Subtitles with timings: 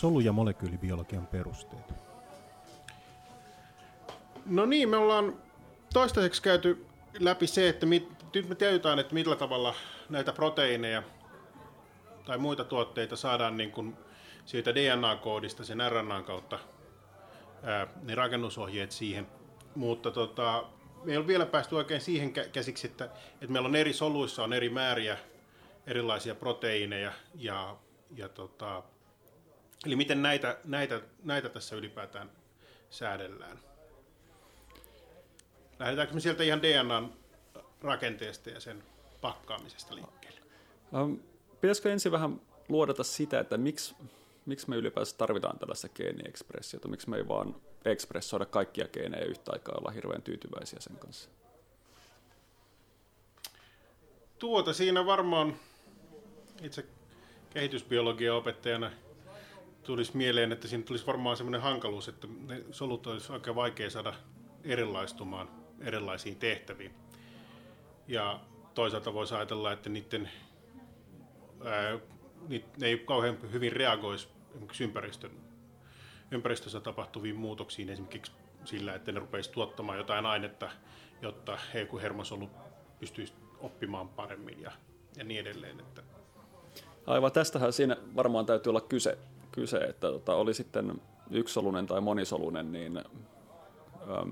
[0.00, 1.94] solu- ja molekyylibiologian perusteet?
[4.46, 5.34] No niin, me ollaan
[5.92, 6.86] toistaiseksi käyty
[7.18, 9.74] läpi se, että mit, nyt me tiedetään, että millä tavalla
[10.08, 11.02] näitä proteiineja
[12.24, 13.96] tai muita tuotteita saadaan niin kuin
[14.44, 16.58] siitä DNA-koodista sen RNAn kautta
[17.62, 19.26] ää, ne rakennusohjeet siihen.
[19.74, 20.64] Mutta tota,
[21.04, 24.52] me ei ole vielä päästy oikein siihen käsiksi, että, että meillä on eri soluissa on
[24.52, 25.18] eri määriä
[25.86, 27.76] erilaisia proteiineja ja,
[28.16, 28.82] ja tota,
[29.86, 32.30] eli miten näitä, näitä, näitä tässä ylipäätään
[32.90, 33.58] säädellään.
[35.78, 37.12] Lähdetäänkö me sieltä ihan DNAn
[37.80, 38.82] rakenteesta ja sen
[39.20, 40.40] pakkaamisesta liikkeelle?
[40.92, 41.20] Um,
[41.60, 43.94] pitäisikö ensin vähän luodata sitä, että miksi,
[44.46, 49.74] miksi me ylipäänsä tarvitaan tällaista geeniekspressiota, miksi me ei vaan ekspressoida kaikkia geenejä yhtä aikaa
[49.78, 51.30] olla hirveän tyytyväisiä sen kanssa?
[54.38, 55.56] Tuota siinä varmaan
[56.62, 56.86] itse
[57.50, 58.90] kehitysbiologian opettajana
[59.82, 64.14] tulisi mieleen, että siinä tulisi varmaan sellainen hankaluus, että ne solut olisi aika vaikea saada
[64.64, 65.48] erilaistumaan
[65.80, 66.94] erilaisiin tehtäviin.
[68.08, 68.40] Ja
[68.74, 70.30] toisaalta voisi ajatella, että niiden,
[71.64, 71.98] ää,
[72.48, 74.28] ne ei kauhean hyvin reagoisi
[74.80, 75.30] ympäristön,
[76.30, 78.32] ympäristössä tapahtuviin muutoksiin, esimerkiksi
[78.64, 80.70] sillä, että ne rupeisi tuottamaan jotain ainetta,
[81.22, 81.58] jotta
[82.02, 82.50] hermosolut
[83.00, 84.72] pystyisi oppimaan paremmin ja,
[85.16, 85.80] ja niin edelleen.
[85.80, 86.02] Että
[87.06, 89.18] Aivan, tästähän siinä varmaan täytyy olla kyse,
[89.52, 94.30] kyse että tota, oli sitten yksisolunen tai monisolunen, niin ähm,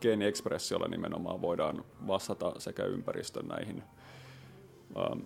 [0.00, 3.82] geeniekspressiolla nimenomaan voidaan vastata sekä ympäristön näihin
[4.96, 5.20] ähm,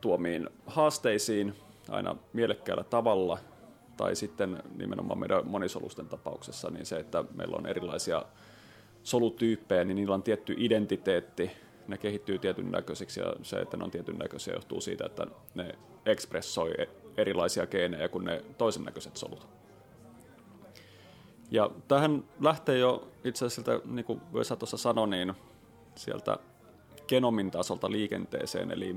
[0.00, 1.54] tuomiin haasteisiin
[1.88, 3.38] aina mielekkäällä tavalla,
[3.96, 8.22] tai sitten nimenomaan meidän monisolusten tapauksessa niin se, että meillä on erilaisia
[9.02, 11.50] solutyyppejä, niin niillä on tietty identiteetti,
[11.88, 15.74] ne kehittyy tietyn näköisiksi ja se, että ne on tietyn näköisiä johtuu siitä, että ne
[16.06, 16.72] ekspressoi
[17.16, 19.46] erilaisia geenejä kuin ne toisen näköiset solut.
[21.50, 25.34] Ja tähän lähtee jo itse asiassa, sieltä, niin kuin Vesa tuossa sanoi, niin
[25.94, 26.38] sieltä
[27.08, 28.96] genomin tasolta liikenteeseen, eli,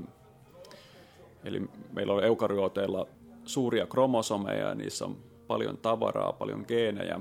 [1.44, 1.62] eli
[1.92, 3.06] meillä on eukaryooteilla
[3.44, 5.16] suuria kromosomeja ja niissä on
[5.46, 7.20] paljon tavaraa, paljon geenejä,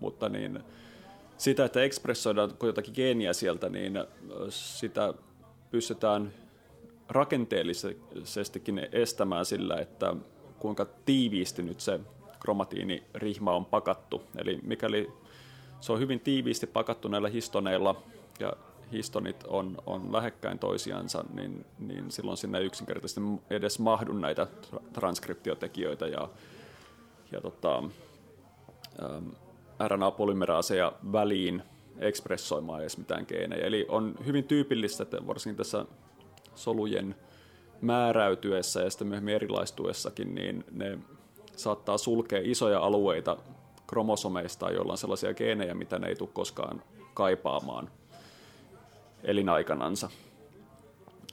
[0.00, 0.60] mutta niin
[1.38, 4.04] sitä, että ekspressoidaan jotakin geeniä sieltä, niin
[4.48, 5.14] sitä
[5.70, 6.32] pystytään
[7.12, 10.14] rakenteellisestikin estämään sillä, että
[10.58, 12.00] kuinka tiiviisti nyt se
[12.40, 14.22] kromatiinirihma on pakattu.
[14.36, 15.10] Eli mikäli
[15.80, 18.02] se on hyvin tiiviisti pakattu näillä histoneilla
[18.40, 18.52] ja
[18.92, 24.46] histonit on, on lähekkäin toisiansa, niin, niin silloin sinne ei yksinkertaisesti edes mahdu näitä
[24.92, 26.28] transkriptiotekijöitä ja,
[27.32, 27.82] ja tota,
[29.88, 31.62] RNA-polymeraaseja väliin
[31.98, 33.66] ekspressoimaan edes mitään geenejä.
[33.66, 35.84] Eli on hyvin tyypillistä, että varsinkin tässä
[36.54, 37.14] solujen
[37.80, 40.98] määräytyessä ja sitten myöhemmin erilaistuessakin, niin ne
[41.56, 43.36] saattaa sulkea isoja alueita
[43.86, 46.82] kromosomeista, joilla on sellaisia geenejä, mitä ne ei tule koskaan
[47.14, 47.90] kaipaamaan
[49.24, 50.10] elinaikanansa.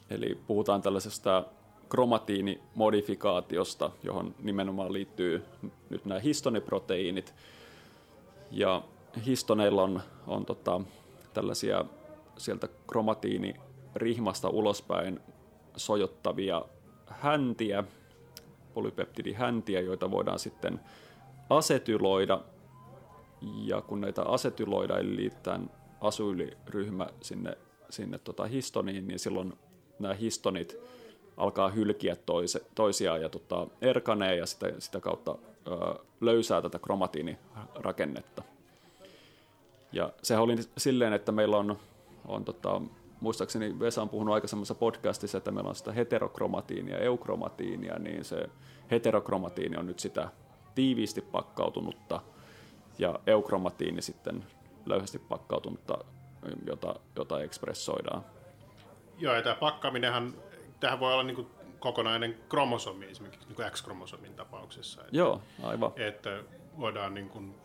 [0.09, 1.44] Eli puhutaan tällaisesta
[1.90, 5.44] kromatiinimodifikaatiosta, johon nimenomaan liittyy
[5.90, 7.34] nyt nämä histoniproteiinit,
[8.52, 8.84] ja
[9.25, 10.81] histoneilla on, on tota,
[11.34, 11.85] tällaisia
[12.38, 12.68] sieltä
[13.90, 15.20] kromatiinirihmasta ulospäin
[15.76, 16.66] sojottavia
[17.08, 17.84] häntiä,
[18.74, 20.80] polypeptidihäntiä, joita voidaan sitten
[21.50, 22.42] asetyloida.
[23.42, 25.70] Ja kun näitä asetyloida, eli liitetään
[26.02, 27.58] asyyliryhmä sinne,
[27.90, 29.54] sinne tota histoniin, niin silloin
[30.00, 30.78] nämä histonit
[31.38, 35.36] alkaa hylkiä toise, toisiaan ja tota, erkanee ja sitä, sitä kautta
[35.68, 38.44] ö, löysää tätä kromatiinirakennetta.
[39.92, 41.78] Ja sehän oli silleen, että meillä on,
[42.28, 42.82] on tota,
[43.22, 48.50] muistaakseni Vesa on puhunut aikaisemmassa podcastissa, että meillä on sitä heterokromatiinia ja eukromatiinia, niin se
[48.91, 50.30] heterokromatiini on nyt sitä
[50.75, 52.22] tiiviisti pakkautunutta
[53.00, 54.46] ja eukromatiini sitten
[54.85, 55.97] löyhästi pakkautunutta,
[56.68, 58.25] jota, jota ekspressoidaan.
[59.17, 60.34] Joo, ja tämä pakkaaminenhan,
[60.79, 61.47] tähän voi olla niin
[61.79, 65.02] kokonainen kromosomi esimerkiksi niin X-kromosomin tapauksessa.
[65.02, 65.91] Että, Joo, aivan.
[65.96, 66.44] Että
[66.78, 67.55] voidaan, niin kuin,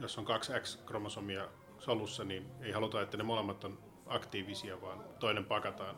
[0.00, 1.48] jos on kaksi X-kromosomia
[1.78, 3.78] solussa, niin ei haluta, että ne molemmat on
[4.14, 5.96] aktiivisia, vaan toinen pakataan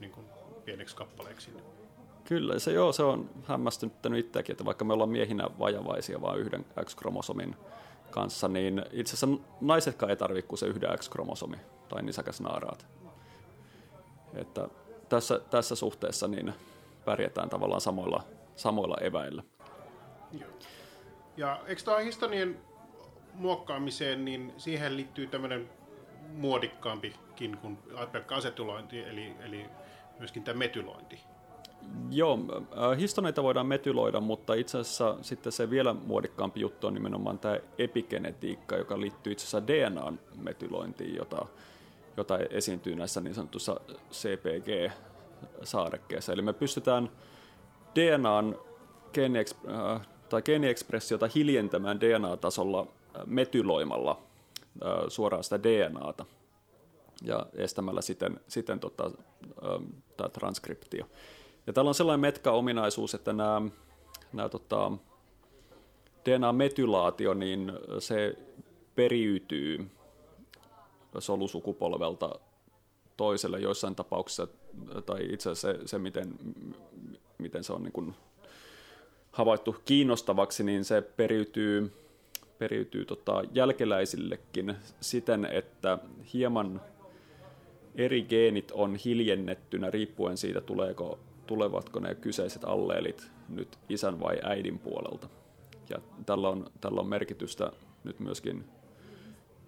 [0.00, 0.26] niin kuin
[0.64, 1.50] pieneksi kappaleeksi.
[2.24, 6.66] Kyllä, se, joo, se on hämmästynyt itseäkin, että vaikka me ollaan miehinä vajavaisia vain yhden
[6.84, 7.56] X-kromosomin
[8.10, 11.56] kanssa, niin itse asiassa naisetkaan ei tarvitse kuin se yhden X-kromosomi
[11.88, 12.86] tai nisäkäsnaaraat.
[14.34, 14.68] Että
[15.08, 16.54] tässä, tässä suhteessa niin
[17.04, 18.24] pärjätään tavallaan samoilla,
[18.56, 19.42] samoilla eväillä.
[20.40, 20.50] Joo.
[21.36, 22.60] Ja eikö tuohon histonien
[23.34, 25.70] muokkaamiseen, niin siihen liittyy tämmöinen
[26.32, 27.78] muodikkaampikin kuin
[28.12, 29.66] pelkkä asetulointi, eli, eli
[30.18, 31.20] myöskin tämä metylointi.
[32.10, 37.38] Joo, äh, histoneita voidaan metyloida, mutta itse asiassa sitten se vielä muodikkaampi juttu on nimenomaan
[37.38, 41.46] tämä epigenetiikka, joka liittyy itse asiassa DNAn metylointiin, jota,
[42.16, 43.80] jota esiintyy näissä niin sanotussa
[44.12, 46.32] CPG-saarekkeissa.
[46.32, 47.10] Eli me pystytään
[47.94, 48.56] DNAn
[49.18, 49.30] äh,
[50.44, 52.86] geeniekspressiota hiljentämään DNA-tasolla
[53.26, 54.22] metyloimalla
[55.08, 56.26] suoraan sitä DNAta
[57.22, 59.10] ja estämällä siten, siten tota,
[60.16, 61.06] tämä transkriptio.
[61.66, 63.62] Ja täällä on sellainen metka-ominaisuus, että nämä,
[64.32, 64.92] nämä tota,
[66.24, 68.38] DNA-metylaatio, niin se
[68.94, 69.90] periytyy
[71.18, 72.38] solusukupolvelta
[73.16, 74.48] toiselle joissain tapauksissa,
[75.06, 76.34] tai itse asiassa se, se miten,
[77.38, 78.14] miten se on niin kuin
[79.32, 81.92] havaittu kiinnostavaksi, niin se periytyy,
[82.58, 85.98] periytyy tota jälkeläisillekin siten, että
[86.32, 86.80] hieman
[87.94, 94.78] eri geenit on hiljennettynä riippuen siitä, tuleeko, tulevatko ne kyseiset alleelit nyt isän vai äidin
[94.78, 95.28] puolelta.
[95.90, 97.72] Ja tällä on, tällä on merkitystä
[98.04, 98.64] nyt myöskin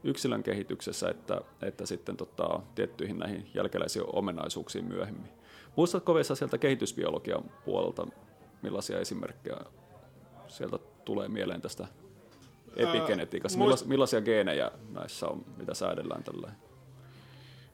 [0.04, 5.30] yksilön kehityksessä, että, että sitten tota, tiettyihin näihin jälkeläisiin omenaisuuksiin myöhemmin.
[5.76, 8.06] Muistatko Vesa sieltä kehitysbiologian puolelta,
[8.62, 9.56] millaisia esimerkkejä
[10.48, 11.88] sieltä tulee mieleen tästä
[12.76, 13.58] epigenetiikasta?
[13.58, 16.52] Millas, millaisia geenejä näissä on, mitä säädellään tällä?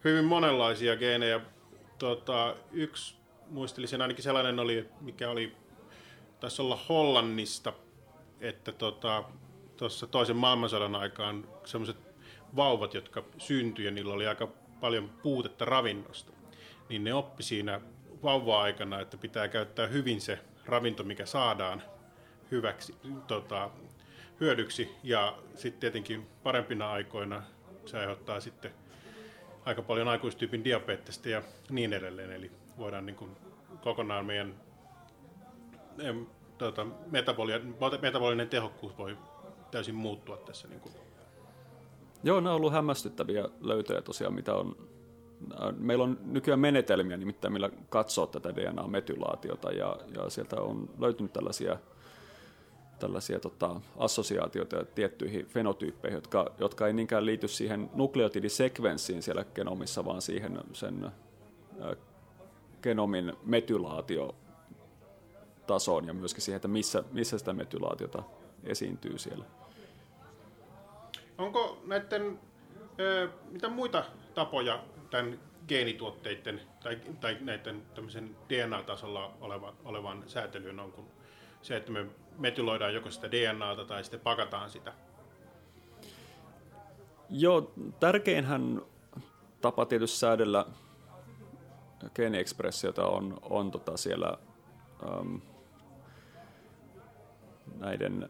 [0.04, 1.40] Hyvin monenlaisia geenejä.
[1.98, 3.14] Tota, yksi
[3.50, 5.56] muistelisin ainakin sellainen oli, mikä oli,
[6.40, 7.72] taisi olla Hollannista,
[8.40, 9.24] että tuossa
[9.76, 11.96] tota, toisen maailmansodan aikaan sellaiset
[12.56, 14.48] vauvat, jotka syntyi ja niillä oli aika
[14.80, 16.32] paljon puutetta ravinnosta,
[16.88, 17.80] niin ne oppi siinä
[18.22, 21.82] vauva-aikana, että pitää käyttää hyvin se ravinto, mikä saadaan
[22.50, 22.94] hyväksi,
[23.26, 23.70] tota,
[24.42, 24.90] hyödyksi.
[25.02, 27.42] Ja sitten tietenkin parempina aikoina
[27.86, 28.70] se aiheuttaa sitten
[29.64, 32.32] aika paljon aikuistyypin diabetesta ja niin edelleen.
[32.32, 33.30] Eli voidaan niin kuin
[33.80, 34.54] kokonaan meidän
[35.98, 36.26] em,
[36.58, 36.86] tota,
[38.00, 39.16] metabolinen tehokkuus voi
[39.70, 40.68] täysin muuttua tässä.
[40.68, 40.94] Niin kuin.
[42.24, 44.76] Joo, ne on ollut hämmästyttäviä löytöjä tosiaan, mitä on
[45.78, 51.78] Meillä on nykyään menetelmiä nimittäin, millä katsoo tätä DNA-metylaatiota ja, ja sieltä on löytynyt tällaisia,
[53.02, 60.22] tällaisia tota, assosiaatioita tiettyihin fenotyyppeihin, jotka, jotka ei niinkään liity siihen nukleotidisekvenssiin siellä genomissa, vaan
[60.22, 61.12] siihen sen
[62.82, 64.34] genomin metylaatio
[65.66, 68.22] tasoon ja myöskin siihen, että missä, missä sitä metylaatiota
[68.64, 69.44] esiintyy siellä.
[71.38, 72.40] Onko näiden,
[73.50, 74.04] mitä muita
[74.34, 75.38] tapoja tämän
[75.68, 77.82] geenituotteiden tai, tai näiden
[78.48, 81.06] DNA-tasolla oleva, olevan säätelyyn on kuin
[81.62, 82.06] se, että me
[82.38, 84.92] metyloidaan joko sitä DNAta tai sitten pakataan sitä?
[87.30, 88.82] Joo, tärkeinhän
[89.60, 90.66] tapa tietysti säädellä
[92.14, 94.38] geeniekspressiota on, on tota siellä
[95.20, 95.40] äm,
[97.78, 98.28] näiden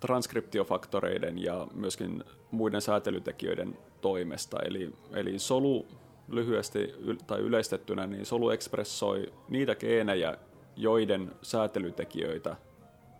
[0.00, 4.58] transkriptiofaktoreiden ja myöskin muiden säätelytekijöiden toimesta.
[4.62, 5.86] Eli, eli solu
[6.28, 6.94] lyhyesti
[7.26, 10.38] tai yleistettynä, niin solu ekspressoi niitä geenejä,
[10.78, 12.56] joiden säätelytekijöitä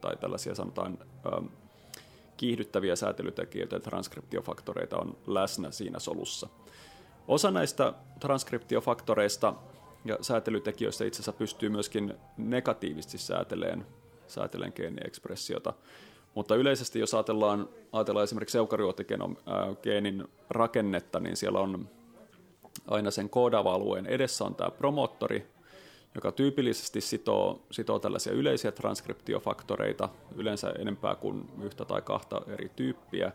[0.00, 1.46] tai tällaisia sanotaan ähm,
[2.36, 6.48] kiihdyttäviä säätelytekijöitä, transkriptiofaktoreita on läsnä siinä solussa.
[7.28, 9.54] Osa näistä transkriptiofaktoreista
[10.04, 13.86] ja säätelytekijöistä itse asiassa pystyy myöskin negatiivisesti sääteleen,
[14.26, 15.74] sääteleen geeniekspressiota.
[16.34, 21.88] Mutta yleisesti jos ajatellaan, ajatellaan esimerkiksi eukaryootigeenin rakennetta, niin siellä on
[22.88, 25.46] aina sen koodaava alueen edessä on tämä promottori,
[26.18, 33.32] joka tyypillisesti sitoo, sitoo tällaisia yleisiä transkriptiofaktoreita, yleensä enempää kuin yhtä tai kahta eri tyyppiä.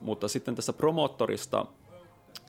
[0.00, 1.66] Mutta sitten tässä promottorista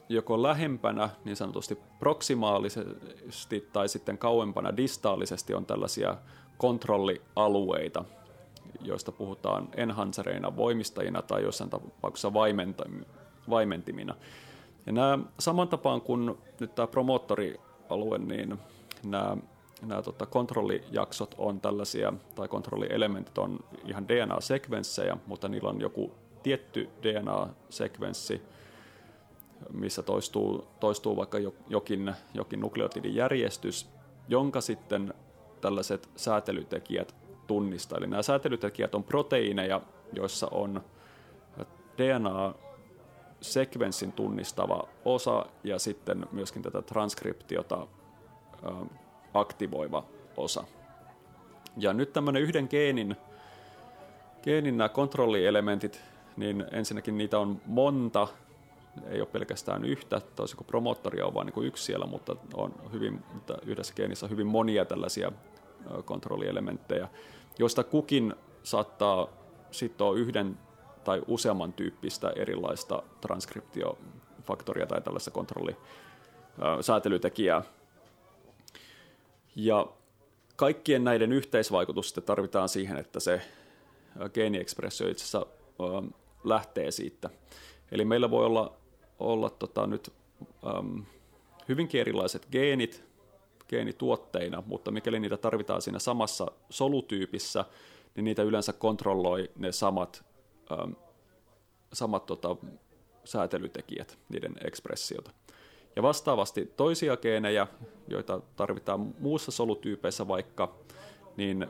[0.09, 6.17] joko lähempänä niin sanotusti proksimaalisesti tai sitten kauempana distaalisesti on tällaisia
[6.57, 8.05] kontrollialueita,
[8.81, 12.33] joista puhutaan enhancereina, voimistajina tai jossain tapauksessa
[13.49, 14.15] vaimentimina.
[14.85, 18.59] Ja nämä saman tapaan kuin nyt tämä promoottorialue, niin
[19.03, 19.37] nämä,
[19.81, 26.11] nämä tota, kontrollijaksot on tällaisia, tai kontrollielementit on ihan DNA-sekvenssejä, mutta niillä on joku
[26.43, 28.41] tietty DNA-sekvenssi,
[29.73, 31.37] missä toistuu, toistuu vaikka
[31.69, 33.89] jokin, jokin nukleotidijärjestys,
[34.27, 35.13] jonka sitten
[35.61, 37.15] tällaiset säätelytekijät
[37.47, 37.97] tunnistaa.
[37.97, 39.81] Eli nämä säätelytekijät on proteiineja,
[40.13, 40.81] joissa on
[41.97, 47.87] DNA-sekvenssin tunnistava osa ja sitten myöskin tätä transkriptiota
[49.33, 50.03] aktivoiva
[50.37, 50.63] osa.
[51.77, 53.15] Ja nyt tämmöinen yhden geenin,
[54.43, 56.01] geenin nämä kontrollielementit,
[56.37, 58.27] niin ensinnäkin niitä on monta,
[59.07, 63.23] ei ole pelkästään yhtä, toisin kuin promottoria on vain niin yksi siellä, mutta on hyvin,
[63.65, 65.31] yhdessä geenissä on hyvin monia tällaisia
[66.05, 67.07] kontrollielementtejä,
[67.59, 69.27] joista kukin saattaa
[69.71, 70.57] sitoa yhden
[71.03, 77.63] tai useamman tyyppistä erilaista transkriptiofaktoria tai tällaista kontrollisäätelytekijää.
[79.63, 79.87] Ja
[80.55, 83.41] kaikkien näiden yhteisvaikutusta tarvitaan siihen, että se
[84.33, 85.45] geeniekspressio itse asiassa
[86.43, 87.29] lähtee siitä.
[87.91, 88.77] Eli meillä voi olla,
[89.19, 90.13] olla tota, nyt
[90.77, 91.03] äm,
[91.69, 93.03] hyvinkin erilaiset geenit
[93.67, 97.65] geenituotteina, mutta mikäli niitä tarvitaan siinä samassa solutyypissä,
[98.15, 100.25] niin niitä yleensä kontrolloi ne samat,
[100.71, 100.95] äm,
[101.93, 102.55] samat tota,
[103.25, 105.31] säätelytekijät, niiden ekspressiota.
[105.95, 107.67] Ja vastaavasti toisia geenejä,
[108.07, 110.75] joita tarvitaan muussa solutyypeissä vaikka,
[111.37, 111.67] niin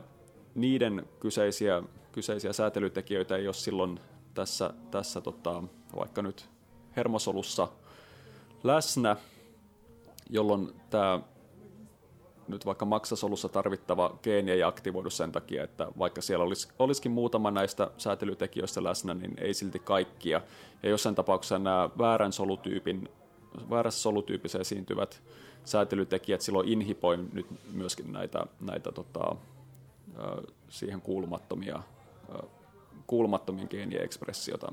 [0.54, 4.00] niiden kyseisiä, kyseisiä säätelytekijöitä ei ole silloin
[4.34, 5.62] tässä, tässä tota,
[5.96, 6.48] vaikka nyt
[6.96, 7.68] hermosolussa
[8.64, 9.16] läsnä,
[10.30, 11.20] jolloin tämä
[12.48, 17.50] nyt vaikka maksasolussa tarvittava geeni ei aktivoidu sen takia, että vaikka siellä olisi, olisikin muutama
[17.50, 20.40] näistä säätelytekijöistä läsnä, niin ei silti kaikkia.
[20.82, 23.08] Ja jossain tapauksessa nämä väärän solutyypin,
[23.70, 25.22] väärässä solutyypissä esiintyvät
[25.64, 29.36] säätelytekijät silloin inhipoi nyt myöskin näitä, näitä tota,
[30.68, 31.82] siihen kuulumattomia,
[33.06, 34.72] kuulumattomien geenien ekspressiota.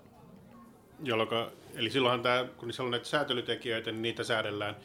[1.03, 1.29] Jolloin,
[1.75, 4.75] eli silloinhan tämä, kun niissä on näitä säätelytekijöitä, niin niitä säädellään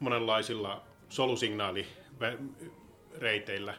[0.00, 3.74] monenlaisilla solusignaalireiteillä,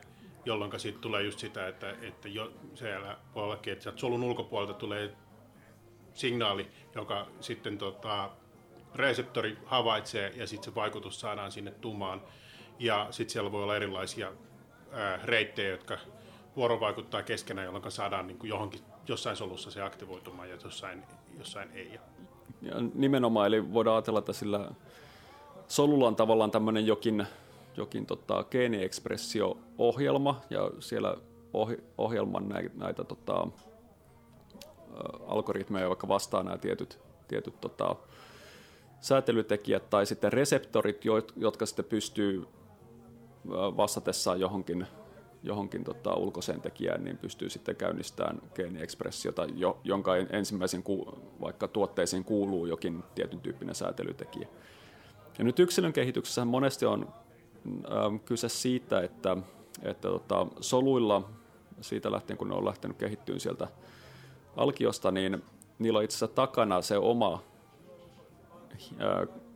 [0.46, 5.14] jolloin sitten tulee just sitä, että, että jo siellä voi ollakin, että solun ulkopuolelta tulee
[6.14, 8.30] signaali, joka sitten tota,
[8.98, 12.22] reseptori havaitsee ja sitten se vaikutus saadaan sinne tumaan.
[12.80, 14.32] Ja sitten siellä voi olla erilaisia
[15.24, 15.98] reittejä, jotka
[16.56, 21.04] vuorovaikuttaa keskenään, jolloin saadaan niin kuin johonkin, jossain solussa se aktivoitumaan ja jossain,
[21.38, 21.94] jossain ei.
[22.62, 24.72] Ja nimenomaan, eli voidaan ajatella, että sillä
[25.68, 27.28] solulla on tavallaan tämmöinen jokin,
[27.78, 31.18] jokin tota, geeniekspressio-ohjelma, ja siellä
[31.54, 33.48] ohi, ohjelman näitä, näitä tota,
[35.28, 37.96] algoritmeja, vaikka vastaa nämä tietyt, tietyt tota,
[39.00, 41.02] säätelytekijät tai sitten reseptorit,
[41.36, 42.48] jotka sitten pystyy
[43.50, 44.88] vastatessaan johonkin,
[45.44, 52.24] johonkin tota, ulkoiseen tekijään, niin pystyy sitten käynnistämään geeniekspressiota, jo, jonka ensimmäisen ku, vaikka tuotteisiin
[52.24, 54.48] kuuluu jokin tietyn tyyppinen säätelytekijä.
[55.38, 57.14] Ja nyt yksilön kehityksessä monesti on
[58.26, 59.38] kyse siitä, että,
[59.84, 61.30] että tota, soluilla,
[61.82, 63.68] siitä lähtien kun ne on lähtenyt kehittyyn sieltä
[64.56, 65.44] alkiosta, niin
[65.80, 67.44] niillä on itse asiassa takana se oma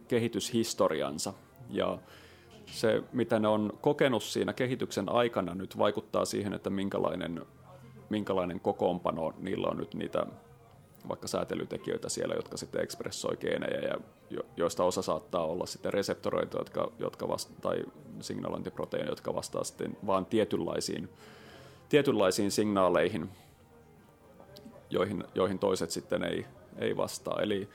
[0.08, 1.34] kehityshistoriansa.
[1.70, 1.98] Ja
[2.66, 7.42] se, mitä ne on kokenut siinä kehityksen aikana, nyt vaikuttaa siihen, että minkälainen,
[8.10, 10.26] minkälainen kokoonpano niillä on nyt niitä
[11.10, 13.96] vaikka säätelytekijöitä siellä, jotka sitten ekspressoi geenejä ja
[14.30, 17.84] jo, joista osa saattaa olla sitten reseptoroita, jotka, jotka vasta, tai
[18.20, 21.10] signalointiproteiineja, jotka vastaa sitten vaan tietynlaisiin,
[21.90, 23.30] tietynlaisiin signaaleihin,
[24.90, 26.46] joihin, joihin toiset sitten ei,
[26.78, 27.42] ei vastaa.
[27.42, 27.70] Eli,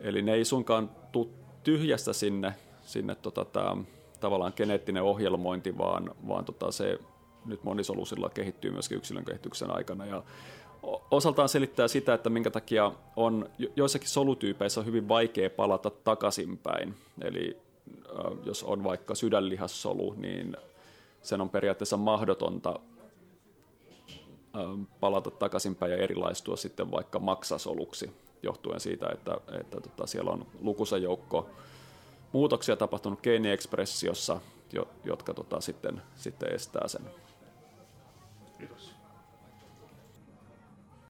[0.00, 1.28] eli ne ei suinkaan tule
[1.64, 3.76] tyhjästä sinne, sinne tota, tää,
[4.20, 6.98] tavallaan geneettinen ohjelmointi, vaan, vaan tota, se
[7.46, 10.06] nyt monisolusilla kehittyy myöskin yksilön kehityksen aikana.
[10.06, 10.22] Ja
[11.10, 16.94] osaltaan selittää sitä, että minkä takia on joissakin solutyypeissä on hyvin vaikea palata takaisinpäin.
[17.22, 17.56] Eli
[18.44, 20.56] jos on vaikka sydänlihassolu, niin
[21.22, 22.80] sen on periaatteessa mahdotonta
[25.00, 28.10] palata takaisinpäin ja erilaistua sitten vaikka maksasoluksi,
[28.44, 31.50] johtuen siitä, että, että tota, siellä on lukuisa joukko
[32.32, 34.40] muutoksia tapahtunut geeniekspressiossa,
[35.04, 37.02] jotka tota, sitten, sitten estää sen.
[38.58, 38.93] Kiitos.